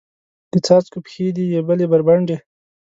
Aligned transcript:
د 0.51 0.53
څاڅکو 0.65 0.99
پښې 1.05 1.27
دي 1.35 1.45
یبلې 1.57 1.85
بربنډې 1.91 2.37